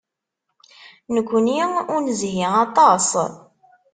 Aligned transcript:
Nekkni 1.13 1.61
ur 1.93 1.99
nezhi 2.03 2.43
aṭas. 2.65 3.07